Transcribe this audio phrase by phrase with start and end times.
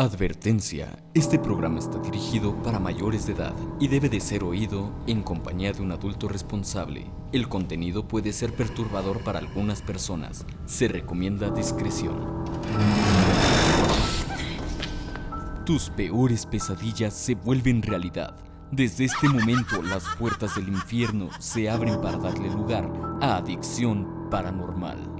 [0.00, 5.22] Advertencia, este programa está dirigido para mayores de edad y debe de ser oído en
[5.22, 7.04] compañía de un adulto responsable.
[7.32, 10.46] El contenido puede ser perturbador para algunas personas.
[10.64, 12.16] Se recomienda discreción.
[15.66, 18.34] Tus peores pesadillas se vuelven realidad.
[18.72, 22.90] Desde este momento las puertas del infierno se abren para darle lugar
[23.20, 25.19] a adicción paranormal.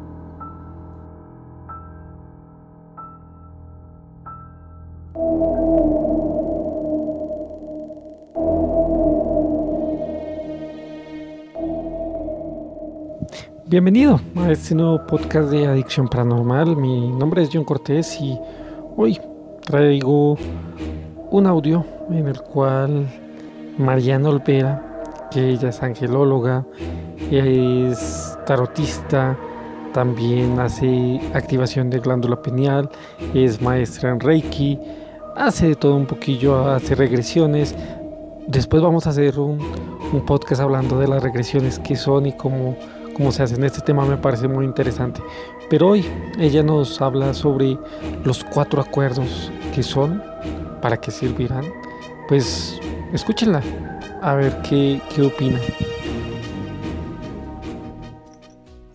[13.70, 16.76] Bienvenido a este nuevo podcast de Adicción Paranormal.
[16.76, 18.36] Mi nombre es John Cortés y
[18.96, 19.20] hoy
[19.64, 20.36] traigo
[21.30, 23.06] un audio en el cual
[23.78, 26.66] Mariana Olvera, que ella es angelóloga,
[27.30, 29.38] es tarotista,
[29.92, 32.90] también hace activación de glándula pineal,
[33.34, 34.80] es maestra en Reiki,
[35.36, 37.74] hace todo un poquillo, hace regresiones.
[38.46, 39.60] Después vamos a hacer un,
[40.12, 42.76] un podcast hablando de las regresiones que son y cómo
[43.20, 45.22] cómo se en Este tema me parece muy interesante.
[45.68, 46.06] Pero hoy
[46.38, 47.76] ella nos habla sobre
[48.24, 50.22] los cuatro acuerdos que son,
[50.80, 51.70] para qué servirán.
[52.28, 52.80] Pues
[53.12, 53.62] escúchenla,
[54.22, 55.60] a ver qué, qué opina.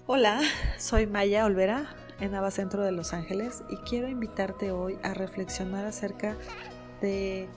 [0.07, 0.41] Hola,
[0.79, 1.85] soy Maya Olvera
[2.19, 6.35] en Nava Centro de Los Ángeles y quiero invitarte hoy a reflexionar acerca
[7.01, 7.47] de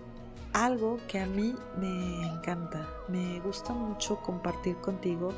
[0.53, 2.89] algo que a mí me encanta.
[3.09, 5.33] Me gusta mucho compartir contigo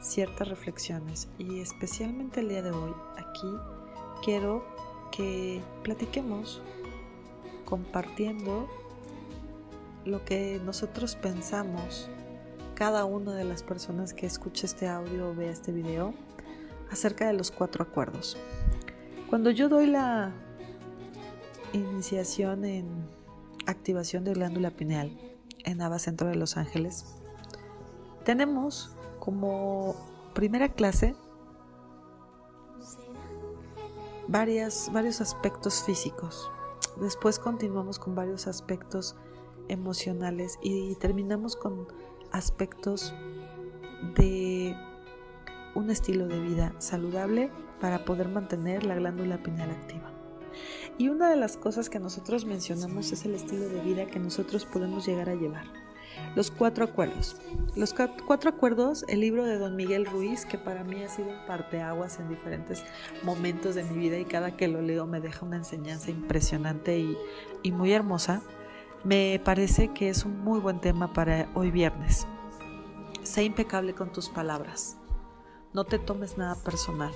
[0.00, 3.54] ciertas reflexiones y especialmente el día de hoy aquí
[4.24, 4.64] quiero
[5.10, 6.62] que platiquemos
[7.64, 8.68] compartiendo
[10.04, 12.08] lo que nosotros pensamos
[12.74, 16.14] cada una de las personas que escuche este audio o vea este video
[16.92, 18.36] acerca de los cuatro acuerdos.
[19.28, 20.32] Cuando yo doy la
[21.72, 22.86] iniciación en
[23.66, 25.18] activación de glándula pineal
[25.64, 27.06] en Ava Centro de Los Ángeles,
[28.24, 29.96] tenemos como
[30.34, 31.14] primera clase
[34.28, 36.50] varias, varios aspectos físicos.
[37.00, 39.16] Después continuamos con varios aspectos
[39.68, 41.86] emocionales y terminamos con
[42.32, 43.14] aspectos
[44.16, 44.76] de
[45.74, 47.50] un estilo de vida saludable
[47.80, 50.10] para poder mantener la glándula pineal activa.
[50.98, 54.66] Y una de las cosas que nosotros mencionamos es el estilo de vida que nosotros
[54.66, 55.64] podemos llegar a llevar.
[56.36, 57.36] Los cuatro acuerdos.
[57.74, 61.46] Los cuatro acuerdos, el libro de Don Miguel Ruiz, que para mí ha sido un
[61.46, 62.84] parteaguas en diferentes
[63.22, 67.16] momentos de mi vida y cada que lo leo me deja una enseñanza impresionante y,
[67.62, 68.42] y muy hermosa,
[69.04, 72.26] me parece que es un muy buen tema para hoy viernes.
[73.22, 75.01] Sé impecable con tus palabras.
[75.72, 77.12] No te tomes nada personal.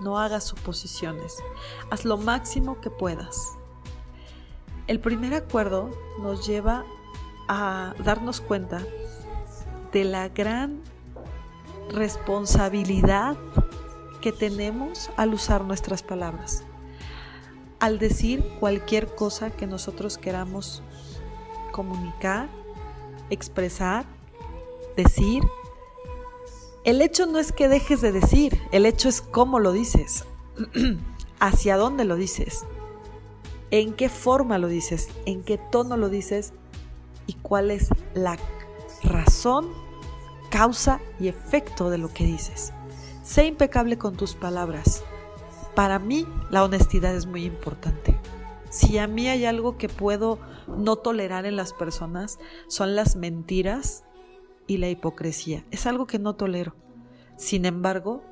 [0.00, 1.36] No hagas suposiciones.
[1.90, 3.52] Haz lo máximo que puedas.
[4.86, 5.90] El primer acuerdo
[6.20, 6.84] nos lleva
[7.48, 8.82] a darnos cuenta
[9.92, 10.82] de la gran
[11.90, 13.36] responsabilidad
[14.20, 16.64] que tenemos al usar nuestras palabras.
[17.78, 20.82] Al decir cualquier cosa que nosotros queramos
[21.72, 22.48] comunicar,
[23.30, 24.04] expresar,
[24.96, 25.42] decir,
[26.84, 30.24] el hecho no es que dejes de decir, el hecho es cómo lo dices,
[31.40, 32.64] hacia dónde lo dices,
[33.70, 36.52] en qué forma lo dices, en qué tono lo dices
[37.26, 38.36] y cuál es la
[39.02, 39.68] razón,
[40.50, 42.72] causa y efecto de lo que dices.
[43.22, 45.02] Sé impecable con tus palabras.
[45.74, 48.20] Para mí la honestidad es muy importante.
[48.68, 54.04] Si a mí hay algo que puedo no tolerar en las personas, son las mentiras
[54.66, 55.64] y la hipocresía.
[55.70, 56.74] Es algo que no tolero.
[57.36, 58.22] Sin embargo,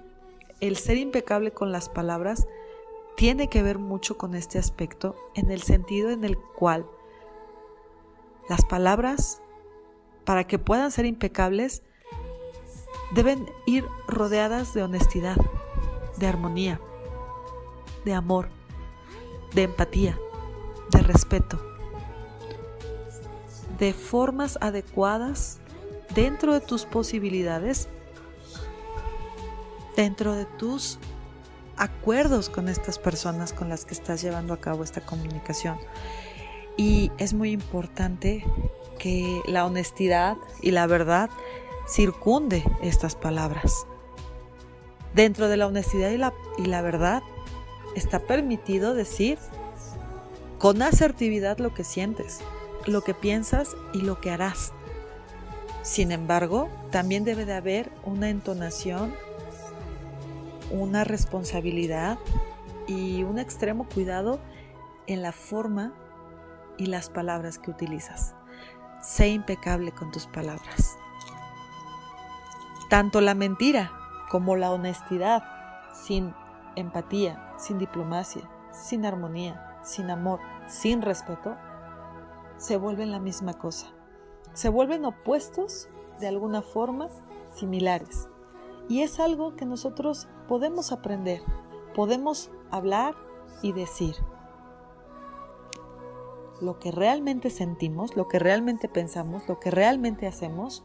[0.61, 2.47] el ser impecable con las palabras
[3.17, 6.87] tiene que ver mucho con este aspecto en el sentido en el cual
[8.49, 9.41] las palabras,
[10.25, 11.83] para que puedan ser impecables,
[13.15, 15.37] deben ir rodeadas de honestidad,
[16.19, 16.81] de armonía,
[18.05, 18.49] de amor,
[19.55, 20.19] de empatía,
[20.91, 21.59] de respeto,
[23.79, 25.62] de formas adecuadas
[26.15, 27.89] dentro de tus posibilidades,
[29.97, 30.99] dentro de tus
[31.77, 35.79] acuerdos con estas personas con las que estás llevando a cabo esta comunicación.
[36.77, 38.45] Y es muy importante
[38.99, 41.29] que la honestidad y la verdad
[41.89, 43.87] circunde estas palabras.
[45.15, 47.23] Dentro de la honestidad y la, y la verdad
[47.95, 49.39] está permitido decir
[50.59, 52.41] con asertividad lo que sientes,
[52.87, 54.73] lo que piensas y lo que harás.
[55.83, 59.15] Sin embargo, también debe de haber una entonación,
[60.71, 62.19] una responsabilidad
[62.87, 64.39] y un extremo cuidado
[65.07, 65.93] en la forma
[66.79, 68.35] y las palabras que utilizas.
[69.03, 70.97] Sé impecable con tus palabras.
[72.89, 73.91] Tanto la mentira
[74.31, 75.43] como la honestidad,
[75.93, 76.33] sin
[76.77, 80.39] empatía, sin diplomacia, sin armonía, sin amor,
[80.69, 81.57] sin respeto,
[82.57, 83.89] se vuelven la misma cosa.
[84.55, 85.89] Se vuelven opuestos
[86.21, 87.09] de alguna forma
[87.55, 88.29] similares.
[88.89, 91.43] Y es algo que nosotros podemos aprender,
[91.95, 93.15] podemos hablar
[93.63, 94.15] y decir.
[96.61, 100.85] Lo que realmente sentimos, lo que realmente pensamos, lo que realmente hacemos,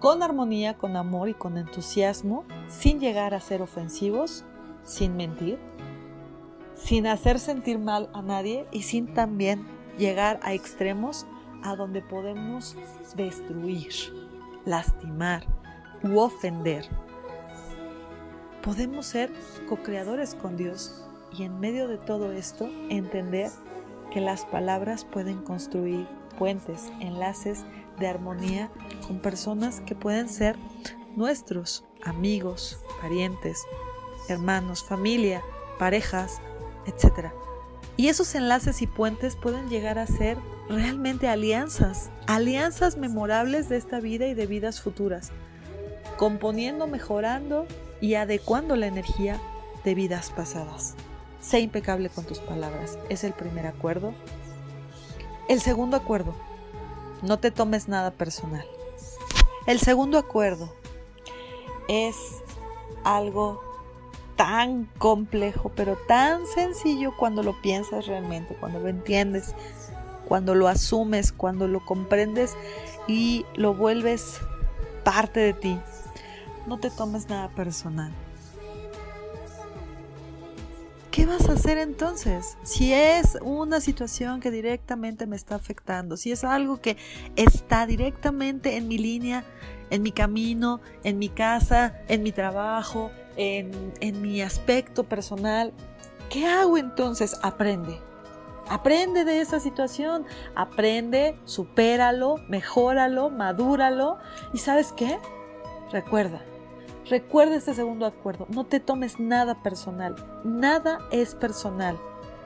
[0.00, 4.44] con armonía, con amor y con entusiasmo, sin llegar a ser ofensivos,
[4.82, 5.58] sin mentir,
[6.74, 11.26] sin hacer sentir mal a nadie y sin también llegar a extremos
[11.62, 12.76] a donde podemos
[13.16, 13.92] destruir,
[14.64, 15.46] lastimar
[16.02, 16.88] u ofender.
[18.62, 19.32] Podemos ser
[19.68, 21.04] co-creadores con Dios
[21.36, 23.50] y en medio de todo esto entender
[24.12, 26.06] que las palabras pueden construir
[26.38, 27.64] puentes, enlaces
[27.98, 28.70] de armonía
[29.06, 30.56] con personas que pueden ser
[31.16, 33.64] nuestros amigos, parientes,
[34.28, 35.42] hermanos, familia,
[35.78, 36.40] parejas,
[36.86, 37.30] etc.
[37.96, 40.38] Y esos enlaces y puentes pueden llegar a ser
[40.72, 45.30] realmente alianzas, alianzas memorables de esta vida y de vidas futuras,
[46.16, 47.66] componiendo, mejorando
[48.00, 49.38] y adecuando la energía
[49.84, 50.94] de vidas pasadas.
[51.40, 54.14] Sé impecable con tus palabras, es el primer acuerdo.
[55.48, 56.34] El segundo acuerdo,
[57.22, 58.64] no te tomes nada personal.
[59.66, 60.72] El segundo acuerdo
[61.88, 62.16] es
[63.04, 63.60] algo
[64.36, 69.54] tan complejo, pero tan sencillo cuando lo piensas realmente, cuando lo entiendes,
[70.32, 72.56] cuando lo asumes, cuando lo comprendes
[73.06, 74.40] y lo vuelves
[75.04, 75.78] parte de ti.
[76.66, 78.10] No te tomes nada personal.
[81.10, 82.56] ¿Qué vas a hacer entonces?
[82.62, 86.96] Si es una situación que directamente me está afectando, si es algo que
[87.36, 89.44] está directamente en mi línea,
[89.90, 93.92] en mi camino, en mi casa, en mi trabajo, en,
[94.22, 95.74] mi aspecto personal.
[96.30, 97.36] ¿Qué hago entonces?
[97.42, 98.11] Aprende.
[98.68, 100.24] Aprende de esa situación,
[100.54, 104.18] aprende, supéralo, mejóralo, madúralo.
[104.52, 105.18] ¿Y sabes qué?
[105.90, 106.42] Recuerda,
[107.08, 108.46] recuerda este segundo acuerdo.
[108.48, 110.16] No te tomes nada personal.
[110.44, 111.98] Nada es personal.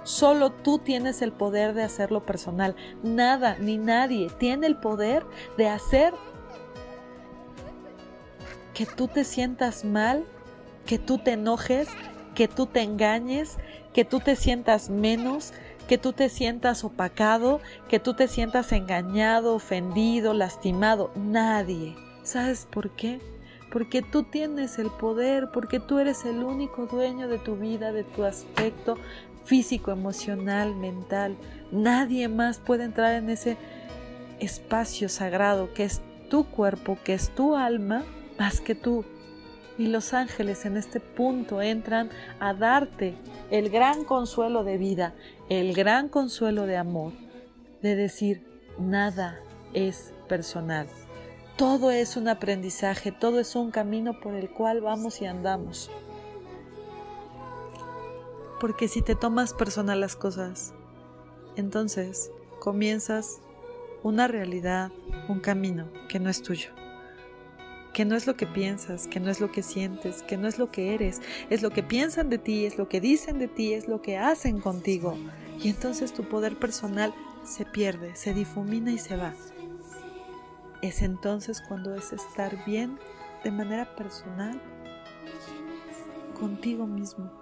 [0.03, 2.77] Solo tú tienes el poder de hacerlo personal.
[3.03, 5.25] Nada ni nadie tiene el poder
[5.57, 6.15] de hacer
[8.73, 10.25] que tú te sientas mal
[10.87, 11.89] que tú te enojes,
[12.35, 13.59] que tú te engañes,
[13.93, 15.53] que tú te sientas menos,
[15.87, 21.11] que tú te sientas opacado, que tú te sientas engañado, ofendido, lastimado.
[21.15, 21.94] Nadie.
[22.23, 23.21] ¿Sabes por qué?
[23.73, 28.05] Porque tú tienes el poder, porque tú eres el único dueño de tu vida, de
[28.05, 28.97] tu aspecto
[29.44, 31.37] físico, emocional, mental.
[31.71, 33.56] Nadie más puede entrar en ese
[34.41, 38.05] espacio sagrado que es tu cuerpo, que es tu alma,
[38.38, 39.05] más que tú.
[39.78, 43.14] Y los ángeles en este punto entran a darte
[43.50, 45.14] el gran consuelo de vida,
[45.49, 47.12] el gran consuelo de amor,
[47.82, 48.46] de decir,
[48.78, 49.38] nada
[49.75, 50.87] es personal.
[51.56, 55.90] Todo es un aprendizaje, todo es un camino por el cual vamos y andamos.
[58.61, 60.73] Porque si te tomas personal las cosas,
[61.56, 62.30] entonces
[62.61, 63.40] comienzas
[64.02, 64.90] una realidad,
[65.28, 66.71] un camino que no es tuyo
[67.97, 70.59] que no es lo que piensas, que no es lo que sientes, que no es
[70.59, 73.73] lo que eres, es lo que piensan de ti, es lo que dicen de ti,
[73.73, 75.17] es lo que hacen contigo.
[75.62, 79.33] Y entonces tu poder personal se pierde, se difumina y se va.
[80.83, 82.99] Es entonces cuando es estar bien
[83.45, 84.61] de manera personal
[86.38, 87.33] contigo mismo.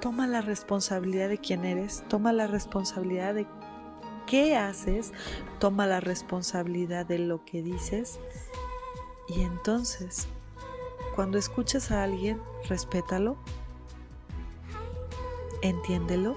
[0.00, 3.46] Toma la responsabilidad de quién eres, toma la responsabilidad de
[4.28, 5.12] qué haces,
[5.58, 8.20] toma la responsabilidad de lo que dices
[9.28, 10.28] y entonces,
[11.14, 13.36] cuando escuches a alguien, respétalo,
[15.62, 16.34] entiéndelo,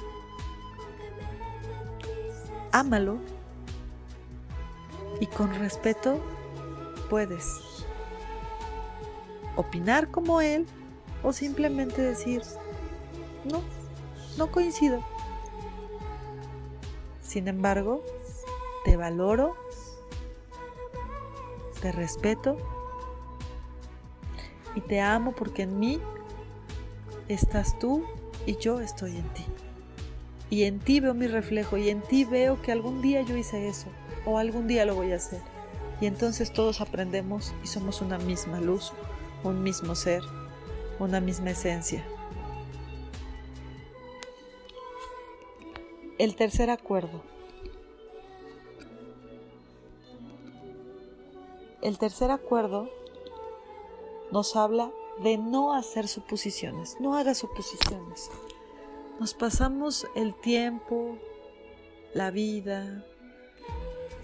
[2.71, 3.19] ámalo
[5.19, 6.19] y con respeto
[7.09, 7.45] puedes
[9.55, 10.65] opinar como él
[11.23, 12.41] o simplemente decir,
[13.43, 13.61] no,
[14.37, 15.03] no coincido.
[17.31, 18.03] Sin embargo,
[18.83, 19.55] te valoro,
[21.81, 22.57] te respeto
[24.75, 26.01] y te amo porque en mí
[27.29, 28.03] estás tú
[28.45, 29.45] y yo estoy en ti.
[30.49, 33.69] Y en ti veo mi reflejo y en ti veo que algún día yo hice
[33.69, 33.87] eso
[34.25, 35.39] o algún día lo voy a hacer.
[36.01, 38.91] Y entonces todos aprendemos y somos una misma luz,
[39.45, 40.21] un mismo ser,
[40.99, 42.03] una misma esencia.
[46.21, 47.23] El tercer acuerdo.
[51.81, 52.91] El tercer acuerdo
[54.31, 54.91] nos habla
[55.23, 56.97] de no hacer suposiciones.
[56.99, 58.29] No hagas suposiciones.
[59.19, 61.17] Nos pasamos el tiempo,
[62.13, 63.03] la vida,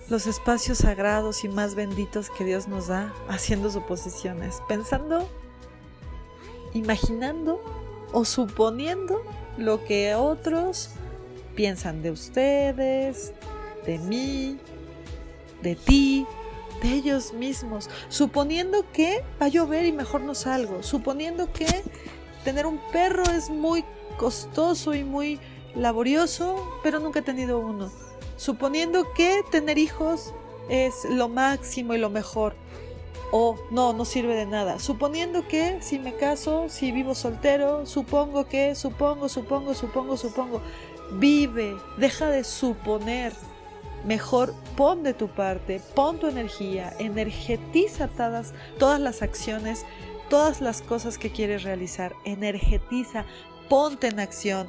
[0.08, 5.28] los espacios sagrados y más benditos que Dios nos da haciendo suposiciones, pensando,
[6.76, 7.60] imaginando
[8.14, 9.24] o suponiendo
[9.58, 10.92] lo que otros
[11.58, 13.34] piensan de ustedes,
[13.84, 14.60] de mí,
[15.64, 16.28] de ti,
[16.84, 21.84] de ellos mismos, suponiendo que va a llover y mejor no salgo, suponiendo que
[22.44, 23.84] tener un perro es muy
[24.18, 25.40] costoso y muy
[25.74, 27.92] laborioso, pero nunca he tenido uno,
[28.36, 30.36] suponiendo que tener hijos
[30.70, 32.56] es lo máximo y lo mejor,
[33.32, 38.48] o no, no sirve de nada, suponiendo que si me caso, si vivo soltero, supongo
[38.48, 40.62] que, supongo, supongo, supongo, supongo,
[41.12, 43.34] vive, deja de suponer.
[44.06, 49.86] Mejor pon de tu parte, pon tu energía, energetiza todas, todas las acciones,
[50.30, 53.26] todas las cosas que quieres realizar, energetiza,
[53.70, 54.68] ponte en acción,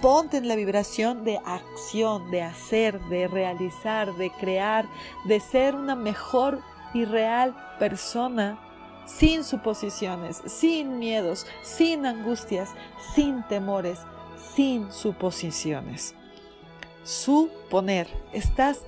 [0.00, 4.86] ponte en la vibración de acción, de hacer, de realizar, de crear,
[5.24, 6.60] de ser una mejor
[6.94, 8.58] y real persona
[9.06, 12.70] sin suposiciones, sin miedos, sin angustias,
[13.14, 14.00] sin temores,
[14.54, 16.14] sin suposiciones
[17.04, 18.08] suponer.
[18.32, 18.82] Estás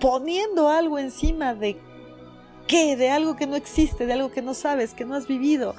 [0.00, 1.78] poniendo algo encima de
[2.66, 5.74] qué, de algo que no existe, de algo que no sabes, que no has vivido.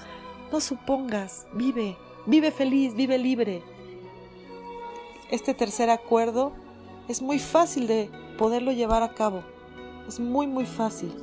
[0.52, 3.64] No supongas, vive, vive feliz, vive libre.
[5.30, 6.54] Este tercer acuerdo
[7.08, 9.44] es muy fácil de poderlo llevar a cabo.
[10.08, 11.14] Es muy, muy fácil.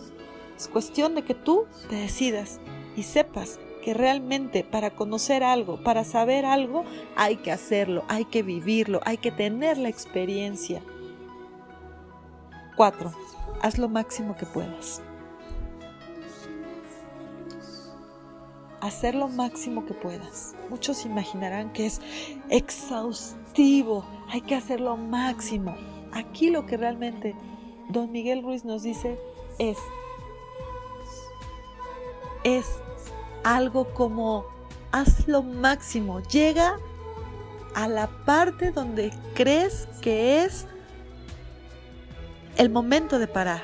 [0.56, 2.60] Es cuestión de que tú te decidas
[2.96, 6.84] y sepas que realmente para conocer algo, para saber algo,
[7.16, 10.80] hay que hacerlo, hay que vivirlo, hay que tener la experiencia.
[12.76, 13.12] 4.
[13.60, 15.02] Haz lo máximo que puedas.
[18.80, 20.54] Hacer lo máximo que puedas.
[20.70, 22.00] Muchos imaginarán que es
[22.48, 25.76] exhaustivo, hay que hacer lo máximo.
[26.12, 27.34] Aquí lo que realmente
[27.90, 29.18] don Miguel Ruiz nos dice
[29.58, 29.78] es,
[32.44, 32.66] es
[33.44, 34.46] algo como
[34.92, 36.76] haz lo máximo, llega
[37.74, 40.66] a la parte donde crees que es
[42.56, 43.62] el momento de parar.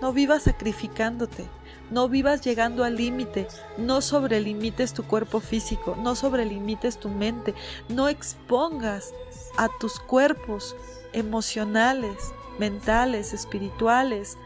[0.00, 1.44] No vivas sacrificándote,
[1.90, 7.54] no vivas llegando al límite, no sobrelimites tu cuerpo físico, no sobrelimites tu mente,
[7.88, 9.12] no expongas
[9.56, 10.76] a tus cuerpos
[11.12, 14.38] emocionales, mentales, espirituales,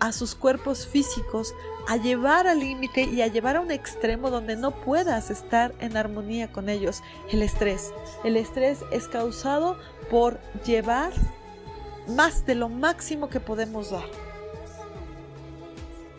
[0.00, 1.54] a sus cuerpos físicos
[1.86, 5.96] a llevar al límite y a llevar a un extremo donde no puedas estar en
[5.96, 7.02] armonía con ellos.
[7.30, 7.92] El estrés.
[8.24, 9.76] El estrés es causado
[10.10, 11.12] por llevar
[12.08, 14.04] más de lo máximo que podemos dar.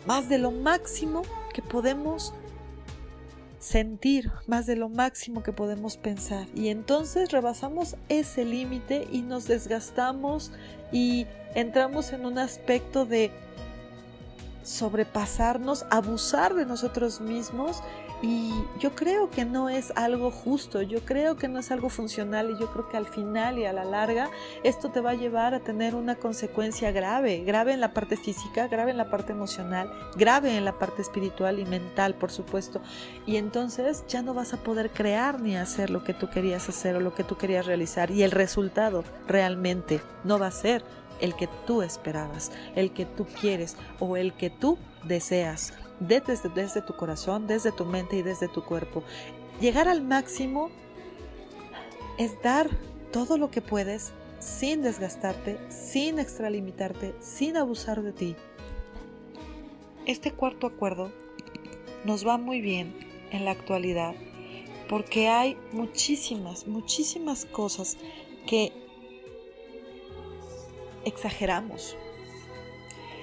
[0.06, 2.32] Más de lo máximo que podemos
[3.58, 6.46] sentir, más de lo máximo que podemos pensar.
[6.54, 10.52] Y entonces rebasamos ese límite y nos desgastamos
[10.92, 13.32] y entramos en un aspecto de
[14.66, 17.82] sobrepasarnos, abusar de nosotros mismos
[18.22, 22.50] y yo creo que no es algo justo, yo creo que no es algo funcional
[22.50, 24.30] y yo creo que al final y a la larga
[24.64, 28.68] esto te va a llevar a tener una consecuencia grave, grave en la parte física,
[28.68, 32.80] grave en la parte emocional, grave en la parte espiritual y mental, por supuesto.
[33.26, 36.96] Y entonces ya no vas a poder crear ni hacer lo que tú querías hacer
[36.96, 40.82] o lo que tú querías realizar y el resultado realmente no va a ser
[41.20, 46.82] el que tú esperabas, el que tú quieres o el que tú deseas, desde, desde
[46.82, 49.02] tu corazón, desde tu mente y desde tu cuerpo.
[49.60, 50.70] Llegar al máximo
[52.18, 52.68] es dar
[53.12, 58.36] todo lo que puedes sin desgastarte, sin extralimitarte, sin abusar de ti.
[60.04, 61.10] Este cuarto acuerdo
[62.04, 62.94] nos va muy bien
[63.32, 64.14] en la actualidad
[64.88, 67.96] porque hay muchísimas, muchísimas cosas
[68.46, 68.72] que
[71.06, 71.96] exageramos.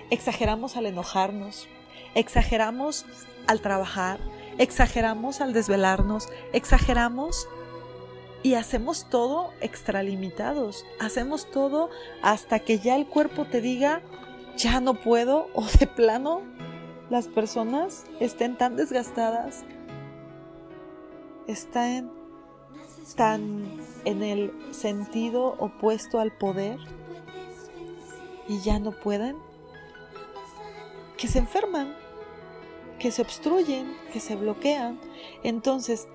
[0.10, 1.68] Exageramos al enojarnos,
[2.16, 3.06] exageramos
[3.46, 4.20] al trabajar,
[4.58, 7.48] exageramos al desvelarnos, exageramos
[8.42, 10.86] y hacemos todo extralimitados.
[11.00, 11.90] Hacemos todo
[12.22, 14.02] hasta que ya el cuerpo te diga,
[14.58, 16.42] ya no puedo o de plano
[17.10, 19.66] las personas estén tan desgastadas,
[21.48, 22.12] están
[23.16, 26.80] tan en el sentido opuesto al poder
[28.48, 29.38] y ya no pueden,
[31.18, 31.96] que se enferman,
[33.00, 35.00] que se obstruyen, que se bloquean.
[35.44, 36.08] Entonces,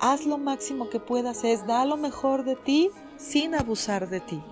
[0.00, 4.42] haz lo máximo que puedas, es da lo mejor de ti sin abusar de ti.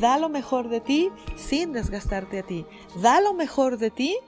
[0.00, 2.66] Da lo mejor de ti sin desgastarte a ti.
[2.96, 4.18] Da lo mejor de ti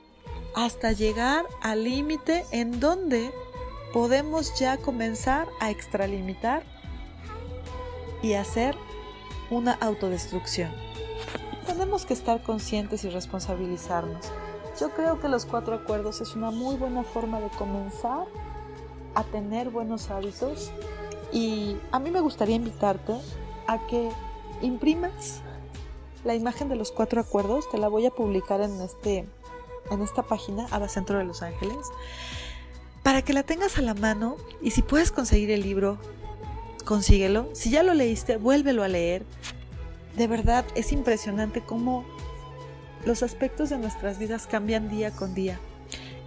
[0.54, 3.32] hasta llegar al límite en donde
[3.92, 6.62] podemos ya comenzar a extralimitar
[8.22, 8.76] y hacer
[9.50, 10.91] una autodestrucción.
[11.66, 14.26] Tenemos que estar conscientes y responsabilizarnos.
[14.80, 18.26] Yo creo que los cuatro acuerdos es una muy buena forma de comenzar
[19.14, 20.70] a tener buenos hábitos
[21.32, 23.14] y a mí me gustaría invitarte
[23.66, 24.10] a que
[24.62, 25.42] imprimas
[26.24, 29.26] la imagen de los cuatro acuerdos, te la voy a publicar en, este,
[29.90, 31.88] en esta página, Centro de Los Ángeles,
[33.02, 35.98] para que la tengas a la mano y si puedes conseguir el libro,
[36.84, 37.48] consíguelo.
[37.52, 39.24] Si ya lo leíste, vuélvelo a leer.
[40.16, 42.04] De verdad es impresionante cómo
[43.04, 45.58] los aspectos de nuestras vidas cambian día con día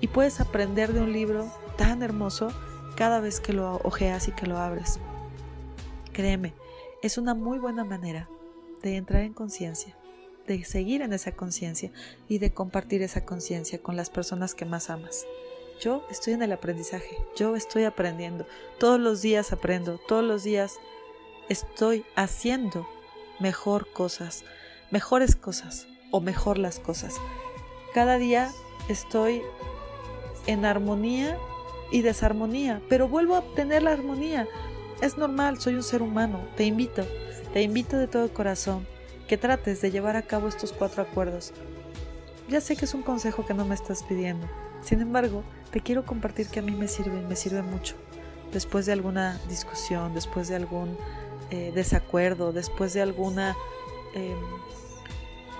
[0.01, 2.49] y puedes aprender de un libro tan hermoso
[2.95, 4.99] cada vez que lo ojeas y que lo abres.
[6.13, 6.53] Créeme,
[7.01, 8.27] es una muy buena manera
[8.81, 9.95] de entrar en conciencia,
[10.47, 11.91] de seguir en esa conciencia
[12.27, 15.25] y de compartir esa conciencia con las personas que más amas.
[15.81, 18.45] Yo estoy en el aprendizaje, yo estoy aprendiendo,
[18.79, 20.79] todos los días aprendo, todos los días
[21.49, 22.87] estoy haciendo
[23.39, 24.43] mejor cosas,
[24.91, 27.15] mejores cosas o mejor las cosas.
[27.93, 28.51] Cada día
[28.89, 29.41] estoy
[30.47, 31.37] en armonía
[31.91, 34.47] y desarmonía, pero vuelvo a obtener la armonía.
[35.01, 37.05] Es normal, soy un ser humano, te invito,
[37.53, 38.87] te invito de todo corazón
[39.27, 41.53] que trates de llevar a cabo estos cuatro acuerdos.
[42.47, 44.47] Ya sé que es un consejo que no me estás pidiendo,
[44.81, 47.95] sin embargo, te quiero compartir que a mí me sirve, me sirve mucho.
[48.53, 50.95] Después de alguna discusión, después de algún
[51.51, 53.55] eh, desacuerdo, después de alguna
[54.13, 54.37] em,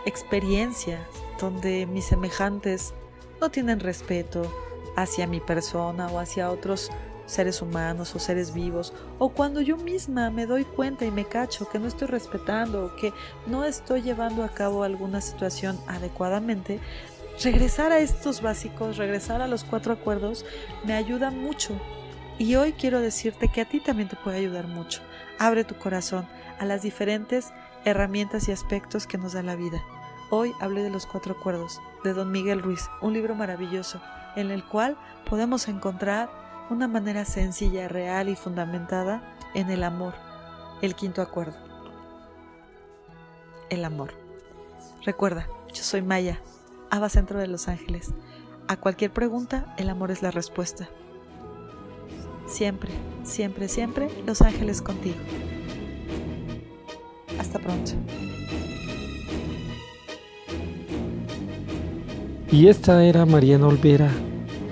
[0.06, 1.08] experiencia
[1.40, 2.94] donde mis semejantes
[3.42, 4.50] no tienen respeto,
[4.96, 6.90] hacia mi persona o hacia otros
[7.26, 11.68] seres humanos o seres vivos, o cuando yo misma me doy cuenta y me cacho
[11.68, 13.14] que no estoy respetando o que
[13.48, 16.80] no estoy llevando a cabo alguna situación adecuadamente,
[17.44, 20.46] regresar a estos básicos, regresar a los cuatro acuerdos,
[20.86, 21.74] me ayuda mucho.
[22.38, 25.02] Y hoy quiero decirte que a ti también te puede ayudar mucho.
[25.40, 26.28] Abre tu corazón
[26.60, 27.54] a las diferentes
[27.86, 29.82] herramientas y aspectos que nos da la vida.
[30.32, 34.02] Hoy hablé de los cuatro acuerdos de Don Miguel Ruiz, un libro maravilloso
[34.36, 34.98] en el cual
[35.30, 36.30] podemos encontrar
[36.70, 39.22] una manera sencilla, real y fundamentada
[39.54, 40.14] en el amor.
[40.82, 41.56] El quinto acuerdo.
[43.70, 44.14] El amor.
[45.06, 46.42] Recuerda, yo soy Maya,
[46.90, 48.14] Ava Centro de Los Ángeles.
[48.68, 50.90] A cualquier pregunta, el amor es la respuesta.
[52.48, 52.92] Siempre,
[53.24, 55.16] siempre, siempre, Los Ángeles contigo.
[57.40, 57.92] Hasta pronto.
[62.52, 64.10] Y esta era Mariana Olvera,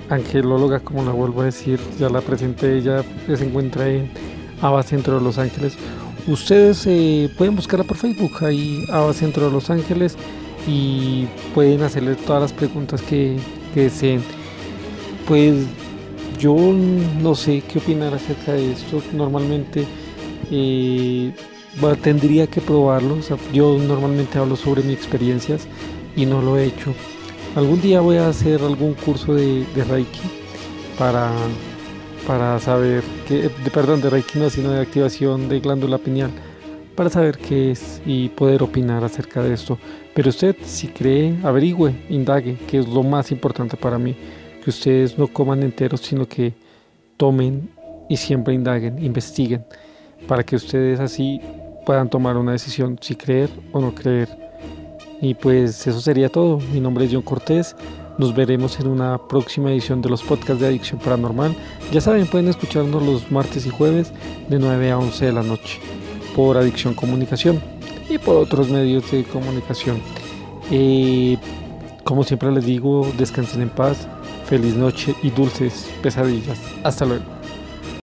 [0.08, 4.10] angelóloga, como la vuelvo a decir, ya la presenté, ella se encuentra en
[4.62, 5.76] Ava Centro de Los Ángeles.
[6.26, 10.16] Ustedes eh, pueden buscarla por Facebook, ahí Ava Centro de Los Ángeles,
[10.66, 13.36] y pueden hacerle todas las preguntas que,
[13.74, 14.22] deseen.
[15.26, 15.66] Pues
[16.38, 19.02] yo no sé qué opinar acerca de esto.
[19.12, 19.84] Normalmente
[20.50, 21.32] eh,
[22.02, 23.18] tendría que probarlo.
[23.52, 25.66] yo normalmente hablo sobre mis experiencias
[26.16, 26.94] y no lo he hecho.
[27.56, 30.20] Algún día voy a hacer algún curso de, Reiki
[30.98, 31.30] para,
[32.26, 36.30] para saber que, de, perdón, de Reiki no, sino de activación de glándula pineal,
[36.96, 39.78] para saber qué es y poder opinar acerca de esto.
[40.14, 44.16] Pero usted, si cree, averigüe, indague, que es lo más importante para mí,
[44.64, 46.54] que ustedes no coman enteros, sino que
[47.16, 47.70] tomen
[48.08, 49.64] y siempre indaguen, investiguen,
[50.26, 51.40] para que ustedes así
[51.84, 54.44] puedan tomar una decisión si creer o no creer
[55.24, 56.58] y pues eso sería todo.
[56.72, 57.74] Mi nombre es John Cortés.
[58.18, 61.56] Nos veremos en una próxima edición de los podcasts de Adicción Paranormal.
[61.92, 64.12] Ya saben, pueden escucharnos los martes y jueves
[64.48, 65.80] de 9 a 11 de la noche
[66.36, 67.60] por Adicción Comunicación
[68.08, 70.00] y por otros medios de comunicación.
[70.70, 71.38] Eh,
[72.04, 74.06] como siempre les digo, descansen en paz,
[74.54, 76.60] feliz noche y dulces pesadillas.
[76.84, 77.33] Hasta luego.